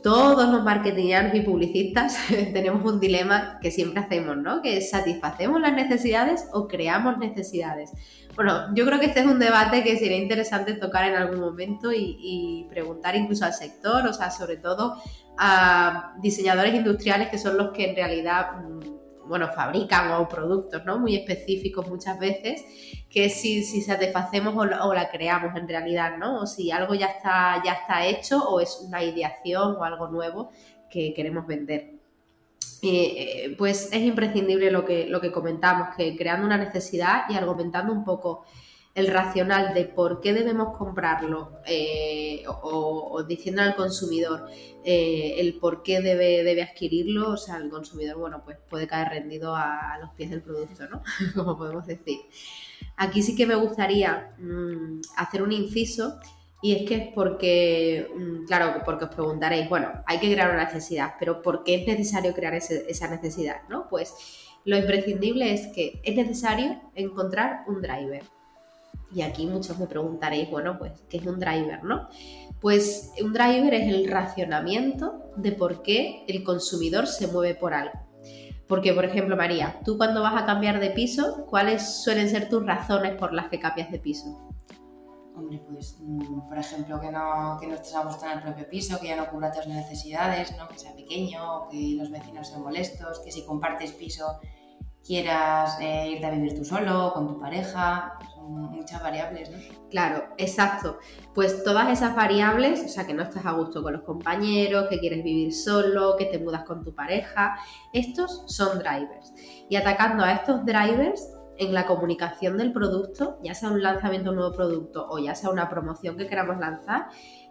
Todos 0.02 0.48
los 0.48 0.62
marketingianos 0.62 1.34
y 1.34 1.40
publicistas 1.40 2.16
tenemos 2.52 2.84
un 2.84 3.00
dilema 3.00 3.58
que 3.60 3.70
siempre 3.70 4.00
hacemos, 4.00 4.36
¿no? 4.36 4.62
Que 4.62 4.80
satisfacemos 4.80 5.60
las 5.60 5.74
necesidades 5.74 6.46
o 6.52 6.68
creamos 6.68 7.18
necesidades. 7.18 7.90
Bueno, 8.36 8.72
yo 8.74 8.86
creo 8.86 9.00
que 9.00 9.06
este 9.06 9.20
es 9.20 9.26
un 9.26 9.40
debate 9.40 9.82
que 9.82 9.98
sería 9.98 10.16
interesante 10.16 10.74
tocar 10.74 11.08
en 11.08 11.16
algún 11.16 11.40
momento 11.40 11.92
y, 11.92 12.16
y 12.20 12.66
preguntar 12.70 13.16
incluso 13.16 13.44
al 13.44 13.52
sector, 13.52 14.06
o 14.06 14.12
sea, 14.12 14.30
sobre 14.30 14.56
todo 14.56 15.02
a 15.38 16.14
diseñadores 16.20 16.74
industriales 16.74 17.28
que 17.28 17.38
son 17.38 17.56
los 17.56 17.70
que 17.70 17.90
en 17.90 17.96
realidad 17.96 18.60
mm, 18.62 19.28
bueno, 19.28 19.48
fabrican 19.48 20.10
o 20.12 20.28
productos, 20.28 20.84
¿no? 20.84 20.98
Muy 20.98 21.14
específicos 21.14 21.86
muchas 21.88 22.18
veces, 22.18 22.64
que 23.10 23.28
si, 23.28 23.62
si 23.62 23.82
satisfacemos 23.82 24.56
o 24.56 24.64
la, 24.64 24.86
o 24.86 24.94
la, 24.94 25.10
creamos 25.10 25.54
en 25.54 25.68
realidad, 25.68 26.16
¿no? 26.16 26.40
O 26.40 26.46
si 26.46 26.70
algo 26.70 26.94
ya 26.94 27.06
está, 27.06 27.62
ya 27.64 27.74
está 27.74 28.06
hecho 28.06 28.42
o 28.48 28.60
es 28.60 28.80
una 28.86 29.04
ideación 29.04 29.76
o 29.76 29.84
algo 29.84 30.08
nuevo 30.08 30.50
que 30.90 31.12
queremos 31.14 31.46
vender. 31.46 31.98
Eh, 32.80 33.54
pues 33.58 33.92
es 33.92 34.02
imprescindible 34.02 34.70
lo 34.70 34.84
que, 34.84 35.06
lo 35.06 35.20
que 35.20 35.32
comentamos, 35.32 35.94
que 35.96 36.16
creando 36.16 36.46
una 36.46 36.56
necesidad 36.56 37.24
y 37.28 37.34
argumentando 37.34 37.92
un 37.92 38.04
poco 38.04 38.44
el 38.98 39.06
racional 39.06 39.74
de 39.74 39.84
por 39.84 40.20
qué 40.20 40.32
debemos 40.32 40.76
comprarlo 40.76 41.60
eh, 41.66 42.42
o, 42.48 43.22
diciendo 43.22 43.62
al 43.62 43.76
consumidor 43.76 44.46
eh, 44.84 45.36
el 45.38 45.54
por 45.54 45.84
qué 45.84 46.00
debe, 46.00 46.42
debe 46.42 46.62
adquirirlo, 46.64 47.30
o 47.30 47.36
sea, 47.36 47.58
el 47.58 47.70
consumidor, 47.70 48.18
bueno, 48.18 48.42
pues 48.44 48.58
puede 48.68 48.88
caer 48.88 49.10
rendido 49.10 49.54
a, 49.54 49.96
los 50.00 50.10
pies 50.10 50.30
del 50.30 50.42
producto, 50.42 50.88
¿no? 50.88 51.02
Como 51.34 51.56
podemos 51.56 51.86
decir. 51.86 52.18
Aquí 52.96 53.22
sí 53.22 53.36
que 53.36 53.46
me 53.46 53.54
gustaría 53.54 54.34
mm, 54.38 55.00
hacer 55.16 55.42
un 55.42 55.52
inciso 55.52 56.18
y 56.60 56.74
es 56.74 56.88
que 56.88 56.94
es 56.96 57.08
porque, 57.14 58.10
mm, 58.16 58.46
claro, 58.46 58.82
porque 58.84 59.04
os 59.04 59.14
preguntaréis, 59.14 59.68
bueno, 59.68 59.92
hay 60.06 60.18
que 60.18 60.32
crear 60.32 60.50
una 60.50 60.64
necesidad, 60.64 61.14
pero 61.20 61.40
¿por 61.40 61.62
qué 61.62 61.76
es 61.76 61.86
necesario 61.86 62.34
crear 62.34 62.54
esa 62.54 63.08
necesidad? 63.08 63.62
¿no? 63.68 63.86
Pues 63.88 64.12
lo 64.64 64.76
imprescindible 64.76 65.52
es 65.52 65.68
que 65.68 66.00
es 66.02 66.16
necesario 66.16 66.80
encontrar 66.96 67.62
un 67.68 67.80
driver. 67.80 68.24
Y 69.14 69.22
aquí 69.22 69.46
muchos 69.46 69.78
me 69.78 69.86
preguntaréis, 69.86 70.50
bueno, 70.50 70.78
pues, 70.78 70.92
¿qué 71.08 71.16
es 71.18 71.26
un 71.26 71.38
driver, 71.38 71.82
no? 71.82 72.08
Pues 72.60 73.12
un 73.22 73.32
driver 73.32 73.72
es 73.72 73.88
el 73.88 74.08
racionamiento 74.08 75.32
de 75.36 75.52
por 75.52 75.82
qué 75.82 76.24
el 76.28 76.44
consumidor 76.44 77.06
se 77.06 77.26
mueve 77.26 77.54
por 77.54 77.72
algo. 77.72 77.98
Porque, 78.66 78.92
por 78.92 79.06
ejemplo, 79.06 79.34
María, 79.34 79.80
tú 79.84 79.96
cuando 79.96 80.22
vas 80.22 80.42
a 80.42 80.44
cambiar 80.44 80.78
de 80.78 80.90
piso, 80.90 81.46
¿cuáles 81.48 82.02
suelen 82.02 82.28
ser 82.28 82.50
tus 82.50 82.66
razones 82.66 83.16
por 83.16 83.32
las 83.32 83.48
que 83.48 83.58
cambias 83.58 83.90
de 83.90 83.98
piso? 83.98 84.46
Hombre, 85.34 85.62
pues, 85.70 85.96
mm, 86.00 86.48
por 86.48 86.58
ejemplo, 86.58 87.00
que 87.00 87.10
no, 87.10 87.56
que 87.58 87.66
no 87.66 87.74
estés 87.76 87.94
a 87.94 88.04
gusto 88.04 88.26
en 88.26 88.32
el 88.32 88.42
propio 88.42 88.68
piso, 88.68 88.98
que 89.00 89.08
ya 89.08 89.16
no 89.16 89.30
cubra 89.30 89.52
tus 89.52 89.66
necesidades, 89.68 90.54
¿no? 90.58 90.68
que 90.68 90.78
sea 90.78 90.94
pequeño, 90.94 91.68
que 91.70 91.94
los 91.96 92.10
vecinos 92.10 92.48
sean 92.48 92.62
molestos, 92.62 93.20
que 93.20 93.32
si 93.32 93.46
compartes 93.46 93.92
piso 93.92 94.38
quieras 95.08 95.78
eh, 95.80 96.10
irte 96.10 96.26
a 96.26 96.30
vivir 96.30 96.54
tú 96.54 96.66
solo, 96.66 97.12
con 97.14 97.26
tu 97.26 97.40
pareja, 97.40 98.18
son 98.34 98.52
muchas 98.52 99.02
variables, 99.02 99.50
¿no? 99.50 99.56
Claro, 99.88 100.34
exacto. 100.36 100.98
Pues 101.34 101.64
todas 101.64 101.90
esas 101.90 102.14
variables, 102.14 102.84
o 102.84 102.88
sea, 102.88 103.06
que 103.06 103.14
no 103.14 103.22
estás 103.22 103.46
a 103.46 103.52
gusto 103.52 103.82
con 103.82 103.94
los 103.94 104.02
compañeros, 104.02 104.88
que 104.90 104.98
quieres 104.98 105.24
vivir 105.24 105.54
solo, 105.54 106.14
que 106.18 106.26
te 106.26 106.38
mudas 106.38 106.64
con 106.64 106.84
tu 106.84 106.94
pareja, 106.94 107.56
estos 107.94 108.44
son 108.46 108.78
drivers. 108.78 109.32
Y 109.70 109.76
atacando 109.76 110.24
a 110.24 110.32
estos 110.32 110.62
drivers 110.66 111.26
en 111.56 111.72
la 111.72 111.86
comunicación 111.86 112.58
del 112.58 112.72
producto, 112.72 113.38
ya 113.42 113.54
sea 113.54 113.70
un 113.70 113.82
lanzamiento 113.82 114.24
de 114.26 114.30
un 114.30 114.36
nuevo 114.36 114.54
producto 114.54 115.06
o 115.08 115.18
ya 115.18 115.34
sea 115.34 115.48
una 115.48 115.70
promoción 115.70 116.18
que 116.18 116.26
queramos 116.26 116.58
lanzar, 116.58 117.06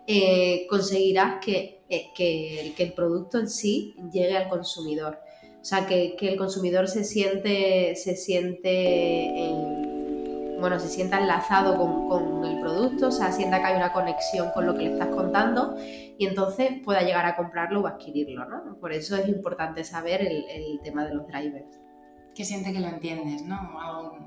eh, 0.06 0.68
conseguirás 0.70 1.44
que, 1.44 1.84
eh, 1.90 2.14
que, 2.16 2.74
el 2.78 2.94
producto 2.94 3.40
en 3.40 3.50
sí 3.50 3.96
llegue 4.14 4.38
al 4.38 4.48
consumidor 4.48 5.20
sea, 5.68 5.86
que, 5.86 6.16
el 6.20 6.38
consumidor 6.38 6.88
se 6.88 7.04
siente, 7.04 7.96
se 7.96 8.16
siente 8.16 9.52
bueno, 10.60 10.80
se 10.80 10.88
sienta 10.88 11.20
enlazado 11.20 11.78
con, 11.78 12.44
el 12.44 12.60
producto, 12.62 13.10
o 13.10 13.12
sea, 13.12 13.32
sienta 13.32 13.60
que 13.60 13.66
hay 13.66 13.76
una 13.76 13.94
conexión 13.94 14.50
con 14.56 14.66
lo 14.66 14.74
que 14.74 14.86
le 14.86 14.94
estás 14.94 15.10
contando 15.10 15.76
y 15.80 16.26
entonces 16.26 16.72
pueda 16.84 17.04
llegar 17.04 17.28
a 17.28 17.36
comprarlo 17.36 17.82
o 17.82 17.88
adquirirlo, 17.88 18.46
¿no? 18.46 18.78
Por 18.80 18.92
eso 18.92 19.16
es 19.16 19.28
importante 19.28 19.84
saber 19.84 20.22
el 20.22 20.80
tema 20.84 21.06
de 21.06 21.14
los 21.14 21.28
drivers 21.28 21.87
que 22.38 22.46
siente 22.46 22.72
que 22.72 22.80
lo 22.80 22.88
entiendes, 22.88 23.42
¿no? 23.42 23.58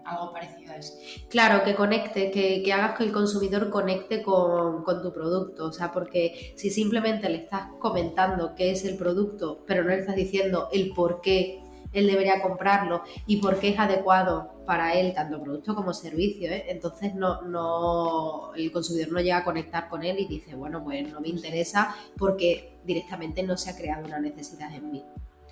Algo, 0.05 0.33
parecido 0.33 0.73
a 0.73 0.77
eso. 0.77 0.95
Claro, 1.29 1.63
que 1.63 1.77
conecte, 1.77 2.33
que, 2.33 2.61
que 2.61 2.73
hagas 2.73 2.99
que 2.99 3.05
el 3.05 3.13
consumidor 3.13 3.71
conecte 3.71 4.21
con, 4.25 4.85
tu 4.85 5.13
producto. 5.13 5.67
O 5.67 5.73
sea, 5.73 5.93
porque 5.93 6.53
si 6.57 6.71
simplemente 6.71 7.29
le 7.29 7.37
estás 7.37 7.69
comentando 7.79 8.57
qué 8.57 8.73
es 8.73 8.85
el 8.85 8.97
producto, 8.97 9.63
pero 9.65 9.85
no 9.85 9.91
le 9.91 10.01
estás 10.01 10.17
diciendo 10.17 10.69
el 10.73 10.93
por 10.93 11.21
qué 11.21 11.63
él 11.93 12.09
debería 12.09 12.43
comprarlo 12.43 13.03
y 13.27 13.37
por 13.37 13.61
qué 13.61 13.69
es 13.71 13.79
adecuado 13.79 14.61
para 14.67 14.95
él, 14.95 15.15
tanto 15.15 15.41
producto 15.41 15.77
como 15.77 15.95
servicio, 15.95 16.51
¿eh? 16.51 16.65
entonces 16.69 17.15
no, 17.15 17.43
no, 17.43 18.55
el 18.55 18.73
consumidor 18.73 19.13
no 19.13 19.21
llega 19.21 19.39
a 19.39 19.45
conectar 19.45 19.89
con 19.89 20.03
él 20.03 20.19
y 20.19 20.27
dice, 20.27 20.57
bueno, 20.57 20.83
pues 20.83 21.13
no 21.13 21.21
me 21.21 21.29
interesa 21.29 21.95
porque 22.17 22.79
directamente 22.85 23.45
no 23.45 23.57
se 23.57 23.71
ha 23.71 23.77
creado 23.77 24.05
una 24.07 24.19
necesidad 24.19 24.73
en 24.75 24.91
mí. 24.91 25.05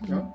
¿no? 0.09 0.35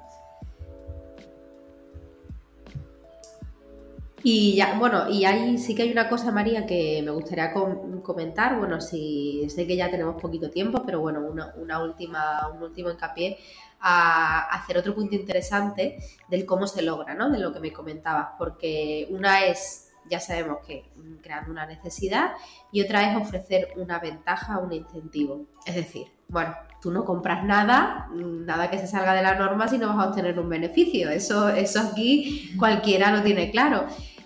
Y 4.26 4.56
ya, 4.56 4.80
bueno, 4.80 5.10
y 5.10 5.26
ahí 5.26 5.58
sí 5.58 5.76
que 5.76 5.82
hay 5.82 5.92
una 5.92 6.08
cosa, 6.08 6.32
María, 6.32 6.66
que 6.66 7.02
me 7.04 7.12
gustaría 7.12 7.52
comentar. 7.52 8.58
Bueno, 8.58 8.80
sí, 8.80 9.46
sé 9.50 9.68
que 9.68 9.76
ya 9.76 9.92
tenemos 9.92 10.20
poquito 10.22 10.50
tiempo, 10.50 10.84
pero 10.86 11.02
bueno, 11.02 11.20
una, 11.58 11.84
última, 11.84 12.48
un 12.48 12.64
último 12.64 12.90
hincapié 12.90 13.38
a 13.82 14.48
hacer 14.56 14.78
otro 14.78 14.96
punto 14.96 15.14
interesante 15.14 15.98
del 16.30 16.46
cómo 16.46 16.68
se 16.68 16.84
logra, 16.84 17.14
¿no? 17.16 17.30
De 17.30 17.38
lo 17.38 17.52
que 17.52 17.60
me 17.60 17.74
comentabas, 17.74 18.30
porque 18.38 19.08
una 19.10 19.44
es, 19.46 19.92
ya 20.10 20.22
sabemos 20.22 20.60
que 20.66 20.86
creando 21.22 21.52
una 21.52 21.66
necesidad, 21.66 22.32
y 22.72 22.82
otra 22.82 23.12
es 23.12 23.18
ofrecer 23.18 23.74
una 23.76 24.00
ventaja, 24.00 24.58
un 24.60 24.72
incentivo. 24.72 25.48
Es 25.66 25.76
decir, 25.76 26.08
bueno, 26.30 26.56
tú 26.82 26.92
no 26.92 27.04
compras 27.04 27.44
nada, 27.44 28.08
nada 28.14 28.70
que 28.70 28.80
se 28.80 28.88
salga 28.88 29.14
de 29.14 29.22
la 29.22 29.36
norma 29.36 29.68
si 29.68 29.78
no 29.78 29.90
vas 29.90 29.98
a 29.98 30.10
obtener 30.10 30.40
un 30.40 30.48
beneficio. 30.48 31.10
Eso, 31.10 31.50
eso 31.50 31.82
aquí 31.82 32.56
cualquiera 32.58 33.12
lo 33.12 33.22
tiene 33.22 33.52
claro. 33.52 33.86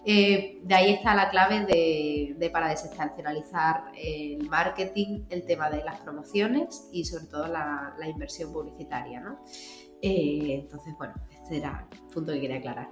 Eh, 0.09 0.61
de 0.63 0.73
ahí 0.73 0.93
está 0.93 1.13
la 1.13 1.29
clave 1.29 1.65
de, 1.65 2.49
para 2.49 2.69
desestacionalizar 2.69 3.91
el 3.93 4.47
marketing, 4.47 5.25
el 5.29 5.45
tema 5.45 5.69
de 5.69 5.83
las 5.83 5.99
promociones 5.99 6.87
y 6.93 7.03
sobre 7.03 7.25
todo 7.25 7.47
la, 7.47 7.93
inversión 8.07 8.53
publicitaria. 8.53 9.19
¿no? 9.19 9.43
Eh, 10.01 10.61
entonces, 10.61 10.93
bueno, 10.97 11.13
este 11.29 11.57
era 11.57 11.85
el 11.91 11.99
punto 12.13 12.31
que 12.31 12.39
quería 12.39 12.59
aclarar. 12.59 12.87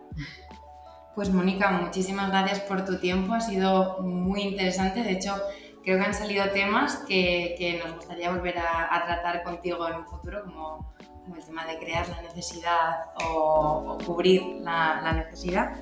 Pues 1.15 1.29
Mónica, 1.29 1.71
muchísimas 1.71 2.29
gracias 2.31 2.59
por 2.59 2.83
tu 2.83 2.99
tiempo, 2.99 3.33
ha 3.33 3.39
sido 3.39 4.01
muy 4.01 4.41
interesante. 4.41 5.01
De 5.01 5.13
hecho, 5.13 5.37
creo 5.85 5.97
que 5.97 6.03
han 6.03 6.13
salido 6.13 6.49
temas 6.49 6.97
que, 7.07 7.81
nos 7.81 7.95
gustaría 7.95 8.29
volver 8.29 8.57
a, 8.57 9.05
tratar 9.05 9.41
contigo 9.43 9.87
en 9.87 9.95
un 9.95 10.05
futuro, 10.05 10.43
como, 10.43 10.93
el 11.33 11.45
tema 11.45 11.65
de 11.65 11.79
crear 11.79 12.09
la 12.09 12.21
necesidad 12.23 13.05
o, 13.23 13.97
cubrir 14.05 14.41
la 14.59 15.13
necesidad. 15.13 15.77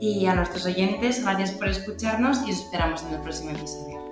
Y 0.00 0.24
a 0.24 0.34
nuestros 0.34 0.64
oyentes, 0.64 1.22
gracias 1.22 1.50
por 1.50 1.68
escucharnos 1.68 2.38
y 2.48 2.52
os 2.52 2.60
esperamos 2.60 3.02
en 3.02 3.14
el 3.14 3.20
próximo 3.20 3.50
episodio. 3.50 4.09